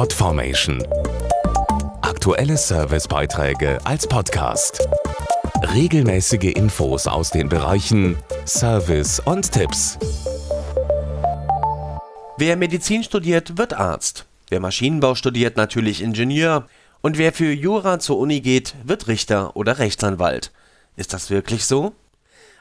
Podformation. 0.00 0.82
Aktuelle 2.00 2.56
Servicebeiträge 2.56 3.78
als 3.84 4.06
Podcast. 4.06 4.88
Regelmäßige 5.74 6.54
Infos 6.54 7.06
aus 7.06 7.28
den 7.28 7.50
Bereichen 7.50 8.16
Service 8.46 9.20
und 9.20 9.52
Tipps. 9.52 9.98
Wer 12.38 12.56
Medizin 12.56 13.04
studiert, 13.04 13.58
wird 13.58 13.74
Arzt. 13.74 14.24
Wer 14.48 14.60
Maschinenbau 14.60 15.14
studiert, 15.16 15.58
natürlich 15.58 16.00
Ingenieur. 16.00 16.66
Und 17.02 17.18
wer 17.18 17.34
für 17.34 17.52
Jura 17.52 17.98
zur 17.98 18.16
Uni 18.16 18.40
geht, 18.40 18.74
wird 18.82 19.06
Richter 19.06 19.54
oder 19.54 19.78
Rechtsanwalt. 19.78 20.50
Ist 20.96 21.12
das 21.12 21.28
wirklich 21.28 21.66
so? 21.66 21.92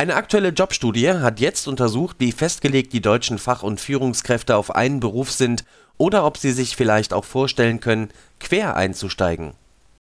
Eine 0.00 0.14
aktuelle 0.14 0.48
Jobstudie 0.48 1.10
hat 1.10 1.40
jetzt 1.40 1.68
untersucht, 1.68 2.16
wie 2.20 2.32
festgelegt 2.32 2.94
die 2.94 3.02
deutschen 3.02 3.36
Fach- 3.36 3.62
und 3.62 3.82
Führungskräfte 3.82 4.56
auf 4.56 4.74
einen 4.74 4.98
Beruf 4.98 5.30
sind 5.30 5.62
oder 5.98 6.24
ob 6.24 6.38
sie 6.38 6.52
sich 6.52 6.74
vielleicht 6.74 7.12
auch 7.12 7.26
vorstellen 7.26 7.80
können, 7.80 8.08
quer 8.38 8.76
einzusteigen. 8.76 9.52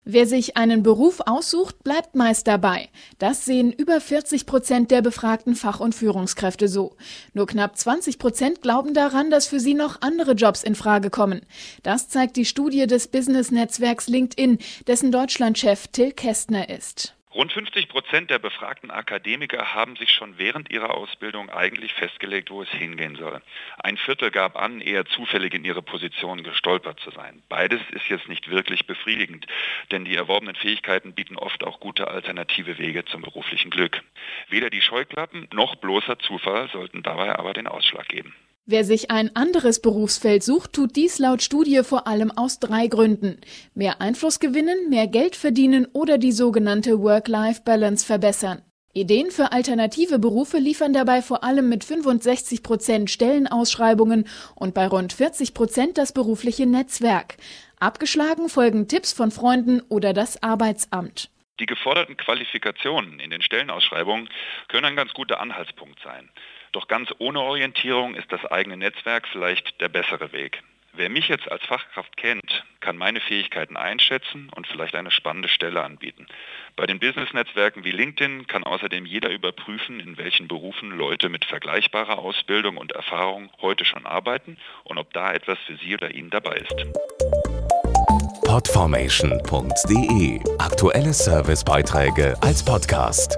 Wer 0.06 0.28
sich 0.28 0.56
einen 0.56 0.84
Beruf 0.84 1.22
aussucht, 1.26 1.84
bleibt 1.84 2.16
meist 2.16 2.46
dabei. 2.46 2.90
Das 3.18 3.44
sehen 3.46 3.72
über 3.72 4.00
40 4.00 4.46
Prozent 4.46 4.92
der 4.92 5.02
befragten 5.02 5.56
Fach- 5.56 5.80
und 5.80 5.96
Führungskräfte 5.96 6.68
so. 6.68 6.96
Nur 7.34 7.48
knapp 7.48 7.76
20 7.76 8.20
Prozent 8.20 8.62
glauben 8.62 8.94
daran, 8.94 9.32
dass 9.32 9.48
für 9.48 9.60
sie 9.60 9.74
noch 9.74 10.04
andere 10.04 10.34
Jobs 10.34 10.62
in 10.62 10.76
Frage 10.76 11.10
kommen. 11.10 11.42
Das 11.82 12.08
zeigt 12.08 12.36
die 12.36 12.46
Studie 12.46 12.86
des 12.86 13.08
Business-Netzwerks 13.08 14.08
LinkedIn, 14.10 14.60
dessen 14.86 15.12
Deutschlandchef 15.12 15.88
Till 15.88 16.12
Kästner 16.12 16.70
ist. 16.70 17.17
Rund 17.38 17.54
50 17.54 17.90
Prozent 17.90 18.32
der 18.32 18.40
befragten 18.40 18.90
Akademiker 18.90 19.76
haben 19.76 19.96
sich 19.96 20.10
schon 20.10 20.40
während 20.40 20.72
ihrer 20.72 20.96
Ausbildung 20.96 21.52
eigentlich 21.52 21.94
festgelegt, 21.94 22.50
wo 22.50 22.64
es 22.64 22.70
hingehen 22.70 23.16
soll. 23.16 23.44
Ein 23.78 23.98
Viertel 23.98 24.32
gab 24.32 24.56
an, 24.56 24.82
eher 24.82 25.06
zufällig 25.06 25.54
in 25.54 25.64
ihre 25.64 25.84
Position 25.84 26.42
gestolpert 26.42 27.00
zu 27.00 27.12
sein. 27.12 27.44
Beides 27.48 27.80
ist 27.92 28.10
jetzt 28.10 28.28
nicht 28.28 28.50
wirklich 28.50 28.88
befriedigend, 28.88 29.46
denn 29.92 30.04
die 30.04 30.16
erworbenen 30.16 30.56
Fähigkeiten 30.56 31.14
bieten 31.14 31.38
oft 31.38 31.64
auch 31.64 31.80
gute 31.80 32.08
alternative 32.08 32.80
Wege 32.80 33.06
zum 33.06 33.22
beruflichen 33.22 33.70
Glück. 33.70 34.02
Weder 34.50 34.72
die 34.72 34.82
Scheuklappen 34.82 35.48
noch 35.54 35.76
bloßer 35.76 36.18
Zufall 36.18 36.70
sollten 36.70 37.04
dabei 37.04 37.38
aber 37.38 37.54
den 37.54 37.68
Ausschlag 37.68 38.08
geben. 38.08 38.34
Wer 38.70 38.84
sich 38.84 39.12
ein 39.12 39.34
anderes 39.34 39.82
Berufsfeld 39.82 40.44
sucht, 40.44 40.74
tut 40.74 40.98
dies 40.98 41.20
laut 41.20 41.42
Studie 41.42 41.84
vor 41.86 42.06
allem 42.06 42.32
aus 42.32 42.60
drei 42.60 42.88
Gründen. 42.88 43.40
Mehr 43.74 44.02
Einfluss 44.02 44.42
gewinnen, 44.42 44.90
mehr 44.90 45.08
Geld 45.08 45.38
verdienen 45.38 45.88
oder 45.94 46.18
die 46.18 46.34
sogenannte 46.34 47.00
Work-Life-Balance 47.02 48.06
verbessern. 48.06 48.62
Ideen 48.92 49.32
für 49.32 49.54
alternative 49.54 50.20
Berufe 50.20 50.58
liefern 50.58 50.92
dabei 50.92 51.22
vor 51.22 51.46
allem 51.46 51.70
mit 51.70 51.86
65 51.86 52.62
Prozent 52.62 53.10
Stellenausschreibungen 53.10 54.28
und 54.56 54.74
bei 54.74 54.88
rund 54.88 55.14
40 55.14 55.54
Prozent 55.54 55.98
das 55.98 56.12
berufliche 56.12 56.66
Netzwerk. 56.66 57.38
Abgeschlagen 57.80 58.50
folgen 58.50 58.90
Tipps 58.90 59.14
von 59.14 59.32
Freunden 59.32 59.80
oder 59.88 60.12
das 60.12 60.44
Arbeitsamt. 60.44 61.30
Die 61.62 61.68
geforderten 61.68 62.18
Qualifikationen 62.18 63.22
in 63.22 63.30
den 63.30 63.42
Stellenausschreibungen 63.42 64.28
können 64.68 64.86
ein 64.86 64.98
ganz 64.98 65.14
guter 65.14 65.40
Anhaltspunkt 65.40 66.02
sein. 66.04 66.30
Doch 66.72 66.88
ganz 66.88 67.14
ohne 67.20 67.42
Orientierung 67.42 68.16
ist 68.16 68.32
das 68.32 68.46
eigene 68.46 68.78
Netzwerk 68.78 69.28
vielleicht 69.28 69.80
der 69.82 69.90
bessere 69.90 70.32
Weg. 70.32 70.64
Wer 70.98 71.10
mich 71.10 71.28
jetzt 71.28 71.52
als 71.52 71.64
Fachkraft 71.64 72.18
kennt, 72.18 72.66
kann 72.80 72.98
meine 72.98 73.20
Fähigkeiten 73.20 73.78
einschätzen 73.78 74.50
und 74.56 74.66
vielleicht 74.66 74.96
eine 74.96 75.12
spannende 75.12 75.48
Stelle 75.48 75.84
anbieten. 75.84 76.26
Bei 76.76 76.88
den 76.88 76.98
Business-Netzwerken 76.98 77.84
wie 77.84 77.92
LinkedIn 77.92 78.48
kann 78.48 78.64
außerdem 78.64 79.06
jeder 79.06 79.30
überprüfen, 79.30 80.00
in 80.00 80.18
welchen 80.18 80.48
Berufen 80.48 80.90
Leute 80.90 81.30
mit 81.30 81.46
vergleichbarer 81.46 82.18
Ausbildung 82.18 82.78
und 82.78 82.94
Erfahrung 82.94 83.52
heute 83.62 83.86
schon 83.86 84.08
arbeiten 84.08 84.58
und 84.86 84.98
ob 84.98 85.14
da 85.14 85.34
etwas 85.34 85.60
für 85.68 85.76
sie 85.76 85.94
oder 85.94 86.16
ihn 86.16 86.32
dabei 86.32 86.56
ist. 86.56 86.76
Podformation.de 88.48 90.40
Aktuelle 90.58 91.14
Servicebeiträge 91.14 92.36
als 92.42 92.66
Podcast. 92.66 93.38